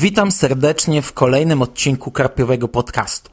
[0.00, 3.30] Witam serdecznie w kolejnym odcinku Karpiowego Podcastu.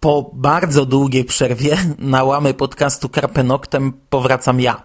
[0.00, 4.82] Po bardzo długiej przerwie na łamy podcastu Karpenoktem powracam ja,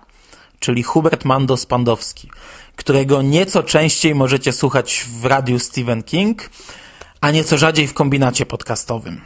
[0.60, 2.30] czyli Hubert Mando Spandowski,
[2.76, 6.50] którego nieco częściej możecie słuchać w radiu Stephen King,
[7.22, 9.22] a nieco rzadziej w kombinacie podcastowym.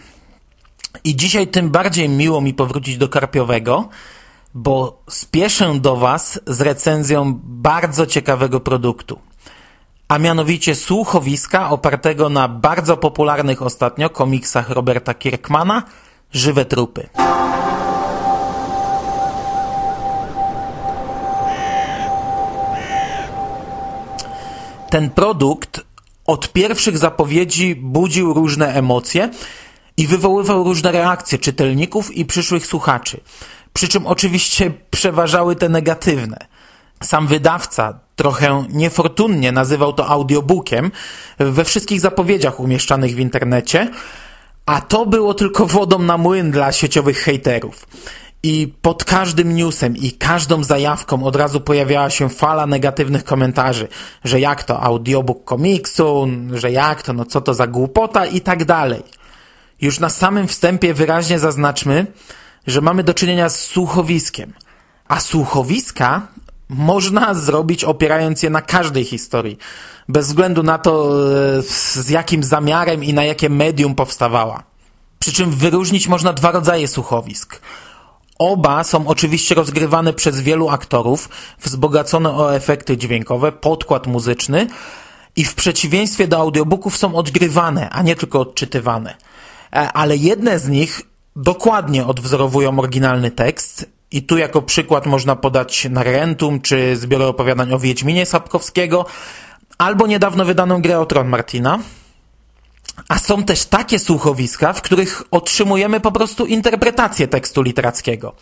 [1.04, 3.90] I dzisiaj tym bardziej miło mi powrócić do Karpiowego,
[4.54, 9.27] bo spieszę do Was z recenzją bardzo ciekawego produktu
[10.08, 15.84] a mianowicie słuchowiska opartego na bardzo popularnych ostatnio komiksach Roberta Kirkmana
[16.32, 17.10] Żywe trupy.
[24.90, 25.82] Ten produkt
[26.26, 29.30] od pierwszych zapowiedzi budził różne emocje
[29.98, 33.20] i wywoływał różne reakcje czytelników i przyszłych słuchaczy.
[33.74, 36.38] Przy czym oczywiście przeważały te negatywne.
[37.04, 40.92] Sam wydawca trochę niefortunnie nazywał to audiobookiem
[41.40, 43.90] we wszystkich zapowiedziach umieszczanych w internecie,
[44.66, 47.88] a to było tylko wodą na młyn dla sieciowych hejterów.
[48.44, 53.88] I pod każdym newsem i każdą zajawką od razu pojawiała się fala negatywnych komentarzy,
[54.24, 58.66] że jak to audiobook komiksu, że jak to, no co to za głupota i tak
[58.66, 59.04] dalej.
[59.82, 62.06] Już na samym wstępie wyraźnie zaznaczmy,
[62.68, 64.54] że mamy do czynienia z słuchowiskiem.
[65.08, 66.28] A słuchowiska
[66.70, 69.58] można zrobić opierając je na każdej historii,
[70.10, 71.10] bez względu na to,
[71.58, 71.62] e,
[71.98, 74.64] z jakim zamiarem i na jakie medium powstawała.
[75.20, 77.62] Przy czym wyróżnić można dwa rodzaje słuchowisk.
[78.40, 81.30] Oba są oczywiście rozgrywane przez wielu aktorów,
[81.60, 84.68] wzbogacone o efekty dźwiękowe, podkład muzyczny
[85.36, 89.16] i w przeciwieństwie do audiobooków są odgrywane, a nie tylko odczytywane.
[89.74, 91.02] E, ale jedne z nich
[91.36, 97.80] dokładnie odwzorowują oryginalny tekst i tu jako przykład można podać Narentum, czy zbiory opowiadań o
[97.80, 99.06] Wiedźminie Sapkowskiego,
[99.78, 101.80] albo niedawno wydaną grę o Tron Martina.
[103.08, 108.36] A są też takie słuchowiska, w których otrzymujemy po prostu interpretację tekstu literackiego.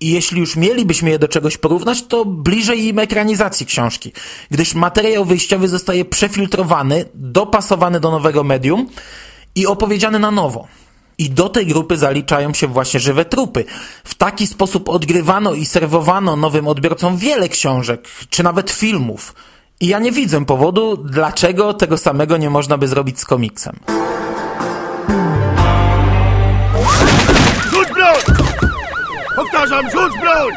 [0.00, 4.12] I jeśli już mielibyśmy je do czegoś porównać, to bliżej im ekranizacji książki,
[4.50, 8.88] gdyż materiał wyjściowy zostaje przefiltrowany, dopasowany do nowego medium
[9.54, 10.68] i opowiedziany na nowo.
[11.22, 13.64] I do tej grupy zaliczają się właśnie żywe trupy.
[14.04, 19.34] W taki sposób odgrywano i serwowano nowym odbiorcom wiele książek, czy nawet filmów.
[19.80, 23.76] I ja nie widzę powodu, dlaczego tego samego nie można by zrobić z komiksem.
[27.70, 28.36] Rzuć broń!
[29.36, 30.52] Powtarzam, rzuć broń!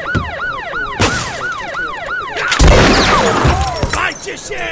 [3.93, 4.65] Dajcie się!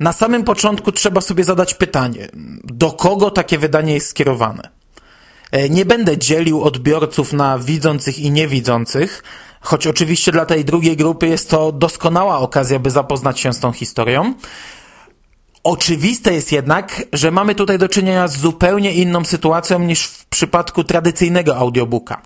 [0.00, 2.28] Na samym początku trzeba sobie zadać pytanie,
[2.64, 4.83] do kogo takie wydanie jest skierowane?
[5.54, 9.22] E, nie będę dzielił odbiorców na widzących i niewidzących,
[9.60, 13.72] choć oczywiście dla tej drugiej grupy jest to doskonała okazja, by zapoznać się z tą
[13.72, 14.34] historią.
[15.64, 20.84] Oczywiste jest jednak, że mamy tutaj do czynienia z zupełnie inną sytuacją niż w przypadku
[20.84, 22.22] tradycyjnego audiobooka.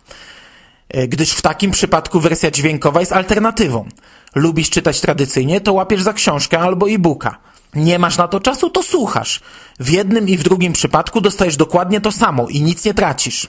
[0.89, 3.89] E, gdyż w takim przypadku wersja dźwiękowa jest alternatywą.
[4.34, 7.39] Lubisz czytać tradycyjnie, to łapiesz za książkę albo e-booka.
[7.74, 9.40] Nie masz na to czasu, to słuchasz.
[9.80, 13.46] W jednym i w drugim przypadku dostajesz dokładnie to samo i nic nie tracisz.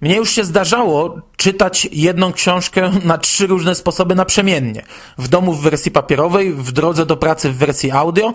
[0.00, 4.82] Mnie już się zdarzało czytać jedną książkę na trzy różne sposoby naprzemiennie.
[5.18, 8.32] W domu w wersji papierowej, w drodze do pracy w wersji audio,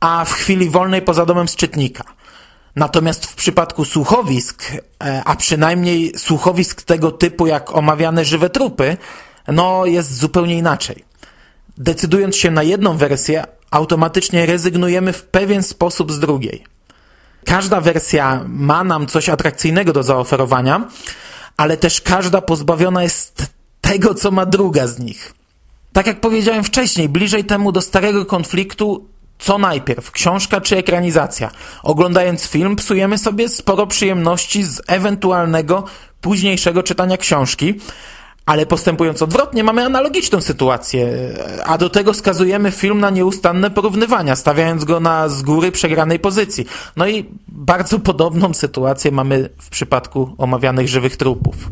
[0.00, 2.04] a w chwili wolnej poza domem z czytnika.
[2.76, 4.64] Natomiast w przypadku słuchowisk,
[5.04, 8.96] e, a przynajmniej słuchowisk tego typu jak omawiane żywe trupy,
[9.48, 11.04] no jest zupełnie inaczej.
[11.78, 16.64] Decydując się na jedną wersję, automatycznie rezygnujemy w pewien sposób z drugiej.
[17.44, 20.88] Każda wersja ma nam coś atrakcyjnego do zaoferowania,
[21.56, 23.46] ale też każda pozbawiona jest
[23.80, 25.34] tego, co ma druga z nich.
[25.92, 29.08] Tak jak powiedziałem wcześniej, bliżej temu do starego konfliktu
[29.38, 31.50] co najpierw, książka czy ekranizacja.
[31.82, 35.84] Oglądając film psujemy sobie sporo przyjemności z ewentualnego
[36.20, 37.74] późniejszego czytania książki,
[38.46, 41.08] ale postępując odwrotnie, mamy analogiczną sytuację,
[41.64, 46.66] a do tego skazujemy film na nieustanne porównywania, stawiając go na z góry przegranej pozycji.
[46.96, 51.70] No i bardzo podobną sytuację mamy w przypadku omawianych żywych trupów.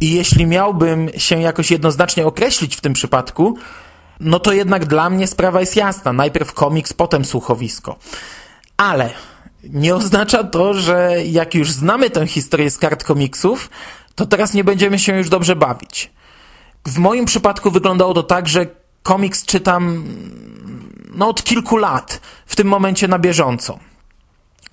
[0.00, 3.56] I jeśli miałbym się jakoś jednoznacznie określić w tym przypadku,
[4.20, 6.12] no to jednak dla mnie sprawa jest jasna.
[6.12, 7.96] Najpierw komiks, potem słuchowisko.
[8.76, 9.10] Ale
[9.64, 13.70] nie oznacza to, że jak już znamy tę historię z kart komiksów,
[14.14, 16.10] to teraz nie będziemy się już dobrze bawić.
[16.86, 18.66] W moim przypadku wyglądało to tak, że
[19.02, 20.04] komiks czytam
[21.14, 23.78] no, od kilku lat, w tym momencie na bieżąco.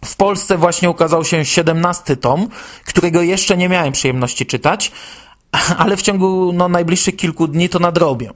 [0.06, 2.50] W Polsce właśnie ukazał się 17 tom,
[2.86, 4.92] którego jeszcze nie miałem przyjemności czytać,
[5.78, 8.32] ale w ciągu no, najbliższych kilku dni to nadrobię.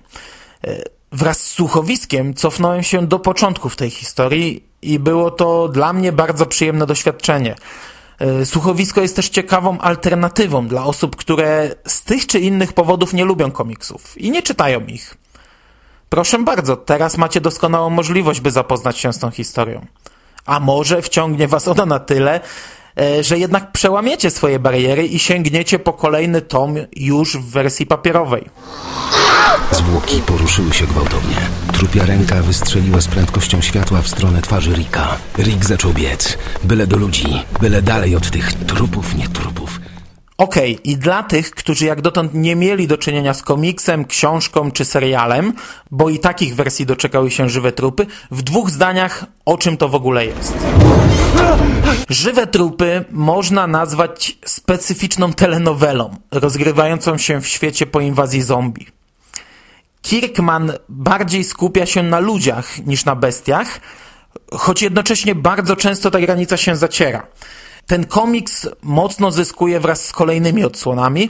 [1.13, 6.45] Wraz z słuchowiskiem cofnąłem się do początków tej historii i było to dla mnie bardzo
[6.45, 7.55] przyjemne doświadczenie.
[8.19, 13.25] E, słuchowisko jest też ciekawą alternatywą dla osób, które z tych czy innych powodów nie
[13.25, 15.17] lubią komiksów i nie czytają ich.
[16.09, 19.85] Proszę bardzo, teraz macie doskonałą możliwość, by zapoznać się z tą historią.
[20.45, 22.39] A może wciągnie was ona na tyle,
[23.21, 28.49] że jednak przełamiecie swoje bariery i sięgniecie po kolejny tom już w wersji papierowej.
[29.71, 31.35] Zwłoki poruszyły się gwałtownie.
[31.73, 35.17] Trupia ręka wystrzeliła z prędkością światła w stronę twarzy Rika.
[35.37, 36.37] Rick zaczął biec.
[36.63, 37.27] Byle do ludzi,
[37.61, 39.82] byle dalej od tych trupów, nie trupów.
[40.37, 44.71] Okej, okay, i dla tych, którzy jak dotąd nie mieli do czynienia z komiksem, książką
[44.71, 45.53] czy serialem,
[45.91, 49.95] bo i takich wersji doczekały się żywe trupy, w dwóch zdaniach o czym to w
[49.95, 50.53] ogóle jest.
[52.09, 58.87] Żywe trupy można nazwać specyficzną telenowelą, rozgrywającą się w świecie po inwazji zombie.
[60.01, 63.79] Kirkman bardziej skupia się na ludziach niż na bestiach,
[64.51, 67.27] choć jednocześnie bardzo często ta granica się zaciera.
[67.87, 71.29] Ten komiks mocno zyskuje wraz z kolejnymi odsłonami,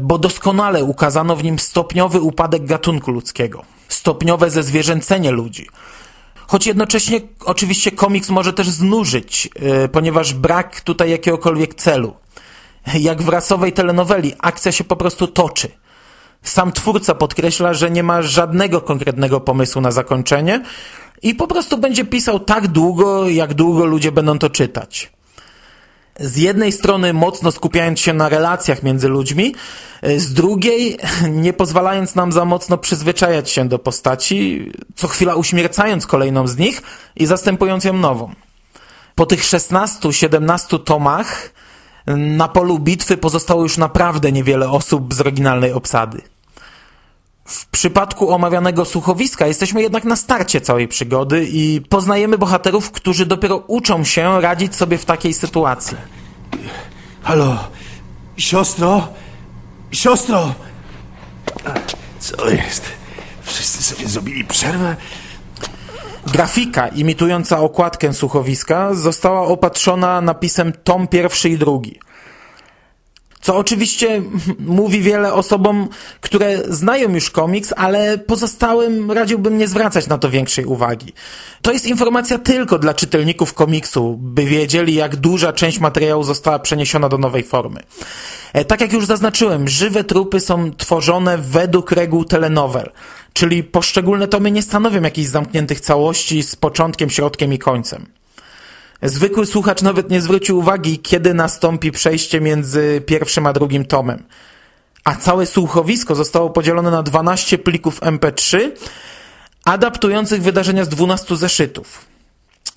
[0.00, 5.66] bo doskonale ukazano w nim stopniowy upadek gatunku ludzkiego, stopniowe zezwierzęcenie ludzi.
[6.46, 12.14] Choć jednocześnie oczywiście komiks może też znużyć, e, ponieważ brak tutaj jakiegokolwiek celu.
[12.94, 15.68] Jak w rasowej telenoweli, akcja się po prostu toczy.
[16.42, 20.62] Sam twórca podkreśla, że nie ma żadnego konkretnego pomysłu na zakończenie
[21.22, 25.12] i po prostu będzie pisał tak długo, jak długo ludzie będą to czytać.
[26.18, 29.54] Z jednej strony mocno skupiając się na relacjach między ludźmi,
[30.16, 30.98] z drugiej
[31.30, 36.82] nie pozwalając nam za mocno przyzwyczajać się do postaci, co chwila uśmiercając kolejną z nich
[37.16, 38.34] i zastępując ją nową.
[39.14, 41.50] Po tych 16-17 tomach
[42.16, 46.22] na polu bitwy pozostało już naprawdę niewiele osób z oryginalnej obsady.
[47.48, 53.56] W przypadku omawianego słuchowiska jesteśmy jednak na starcie całej przygody i poznajemy bohaterów, którzy dopiero
[53.56, 55.96] uczą się radzić sobie w takiej sytuacji.
[57.22, 57.58] Halo,
[58.36, 59.08] siostro?
[59.92, 60.54] Siostro!
[62.18, 62.82] Co jest?
[63.42, 64.96] Wszyscy sobie zrobili przerwę?
[66.26, 72.00] Grafika imitująca okładkę słuchowiska została opatrzona napisem tom pierwszy i drugi.
[73.48, 74.22] Co oczywiście
[74.58, 75.88] mówi wiele osobom,
[76.20, 81.12] które znają już komiks, ale pozostałym radziłbym nie zwracać na to większej uwagi.
[81.62, 87.08] To jest informacja tylko dla czytelników komiksu, by wiedzieli, jak duża część materiału została przeniesiona
[87.08, 87.80] do nowej formy.
[88.52, 92.90] E, tak jak już zaznaczyłem, żywe trupy są tworzone według reguł telenowel,
[93.32, 98.17] czyli poszczególne tomy nie stanowią jakichś zamkniętych całości z początkiem, środkiem i końcem.
[99.02, 104.24] Zwykły słuchacz nawet nie zwrócił uwagi, kiedy nastąpi przejście między pierwszym a drugim tomem.
[105.04, 108.70] A całe słuchowisko zostało podzielone na 12 plików MP3,
[109.64, 112.06] adaptujących wydarzenia z 12 zeszytów.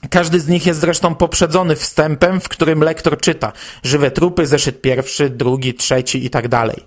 [0.09, 3.51] Każdy z nich jest zresztą poprzedzony wstępem, w którym lektor czyta
[3.83, 6.85] żywe trupy, zeszyt pierwszy, drugi, trzeci i tak dalej.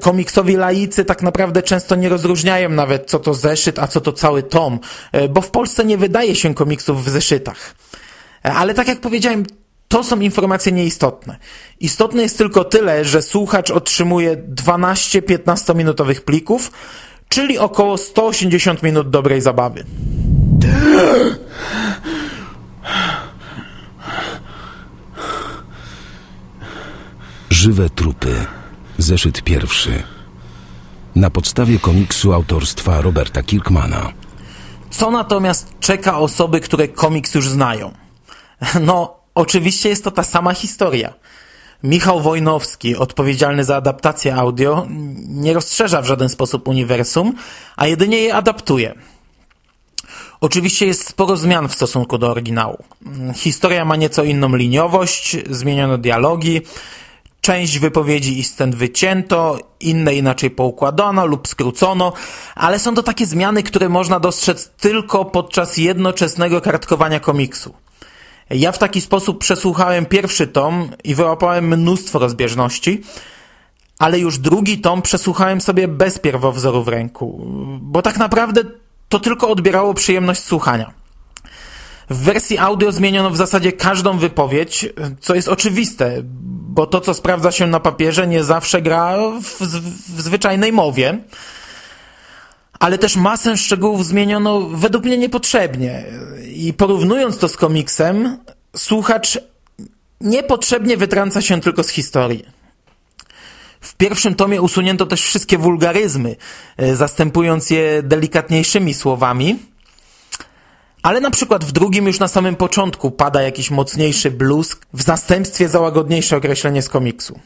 [0.00, 4.42] Komiksowi laicy tak naprawdę często nie rozróżniają nawet co to zeszyt, a co to cały
[4.42, 4.78] tom,
[5.30, 7.74] bo w Polsce nie wydaje się komiksów w zeszytach.
[8.42, 9.44] Ale tak jak powiedziałem,
[9.88, 11.36] to są informacje nieistotne.
[11.80, 16.72] Istotne jest tylko tyle, że słuchacz otrzymuje 12-15 minutowych plików,
[17.28, 19.84] czyli około 180 minut dobrej zabawy.
[27.50, 28.46] Żywe trupy.
[28.98, 30.02] Zeszyt pierwszy.
[31.14, 34.12] Na podstawie komiksu autorstwa Roberta Kirkmana.
[34.90, 38.01] Co natomiast czeka osoby, które komiks już znają?
[38.80, 41.12] No, oczywiście jest to ta sama historia.
[41.82, 44.86] Michał Wojnowski, odpowiedzialny za adaptację audio,
[45.28, 47.32] nie rozszerza w żaden sposób uniwersum,
[47.76, 48.94] a jedynie je adaptuje.
[50.40, 52.84] Oczywiście jest sporo zmian w stosunku do oryginału.
[53.34, 56.60] Historia ma nieco inną liniowość, zmieniono dialogi,
[57.40, 62.12] część wypowiedzi i scen wycięto, inne inaczej poukładano lub skrócono,
[62.54, 67.74] ale są to takie zmiany, które można dostrzec tylko podczas jednoczesnego kartkowania komiksu.
[68.50, 73.02] Ja w taki sposób przesłuchałem pierwszy tom i wyłapałem mnóstwo rozbieżności,
[73.98, 77.46] ale już drugi tom przesłuchałem sobie bez pierwowzoru w ręku,
[77.80, 78.60] bo tak naprawdę
[79.08, 80.92] to tylko odbierało przyjemność słuchania.
[82.10, 84.88] W wersji audio zmieniono w zasadzie każdą wypowiedź,
[85.20, 86.22] co jest oczywiste,
[86.68, 89.60] bo to, co sprawdza się na papierze, nie zawsze gra w,
[90.16, 91.18] w zwyczajnej mowie
[92.82, 96.04] ale też masę szczegółów zmieniono według mnie niepotrzebnie.
[96.54, 98.38] I porównując to z komiksem,
[98.76, 99.38] słuchacz
[100.20, 102.44] niepotrzebnie wytrąca się tylko z historii.
[103.80, 106.36] W pierwszym tomie usunięto też wszystkie wulgaryzmy,
[106.76, 109.58] e, zastępując je delikatniejszymi słowami.
[111.02, 115.68] Ale na przykład w drugim już na samym początku pada jakiś mocniejszy blusk, w zastępstwie
[115.68, 117.40] za łagodniejsze określenie z komiksu.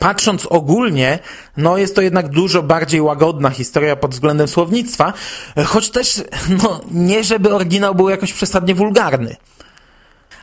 [0.00, 1.18] Patrząc ogólnie,
[1.56, 5.12] no jest to jednak dużo bardziej łagodna historia pod względem słownictwa,
[5.66, 6.22] choć też,
[6.62, 9.36] no nie żeby oryginał był jakoś przesadnie wulgarny.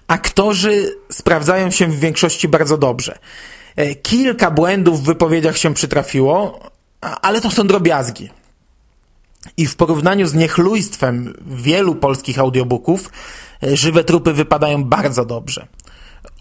[0.07, 3.17] Aktorzy sprawdzają się w większości bardzo dobrze.
[3.75, 6.59] E, kilka błędów w wypowiedziach się przytrafiło,
[7.01, 8.29] ale to są drobiazgi.
[9.57, 13.09] I w porównaniu z niechlujstwem wielu polskich audiobooków,
[13.63, 15.67] e, żywe trupy wypadają bardzo dobrze.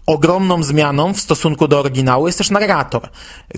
[0.07, 3.09] Ogromną zmianą w stosunku do oryginału jest też narrator.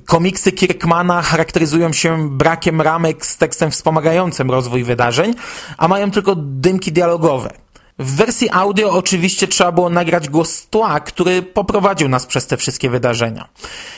[0.06, 5.34] Komiksy Kirkmana charakteryzują się brakiem ramek z tekstem wspomagającym rozwój wydarzeń,
[5.78, 7.52] a mają tylko dymki dialogowe.
[8.00, 12.90] W wersji audio oczywiście trzeba było nagrać głos tła, który poprowadził nas przez te wszystkie
[12.90, 13.48] wydarzenia.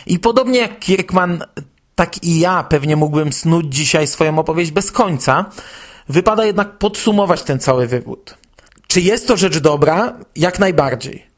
[0.05, 1.43] I podobnie jak Kirkman,
[1.95, 5.45] tak i ja pewnie mógłbym snuć dzisiaj swoją opowieść bez końca,
[6.09, 8.37] wypada jednak podsumować ten cały wywód.
[8.87, 10.13] Czy jest to rzecz dobra?
[10.35, 11.30] Jak najbardziej.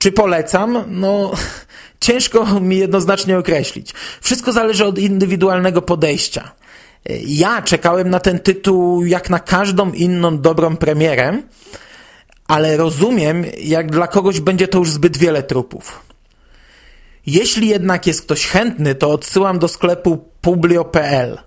[0.00, 0.84] Czy polecam?
[0.88, 1.32] No,
[2.06, 3.94] ciężko mi jednoznacznie określić.
[4.20, 6.52] Wszystko zależy od indywidualnego podejścia.
[7.26, 11.42] Ja czekałem na ten tytuł jak na każdą inną dobrą premierę,
[12.46, 16.02] ale rozumiem, jak dla kogoś będzie to już zbyt wiele trupów.
[17.26, 21.38] Jeśli jednak jest ktoś chętny, to odsyłam do sklepu publio.pl.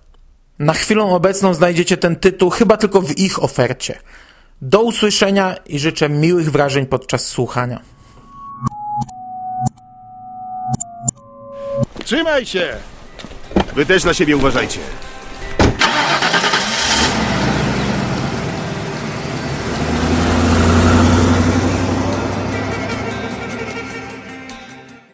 [0.59, 3.99] Na chwilę obecną znajdziecie ten tytuł chyba tylko w ich ofercie.
[4.61, 7.92] Do usłyszenia i życzę miłych wrażeń podczas słuchania.
[12.05, 12.77] Trzymaj się!
[13.75, 14.79] Wy też na siebie uważajcie.